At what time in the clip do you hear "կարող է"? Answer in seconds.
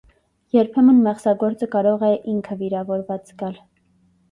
1.77-2.11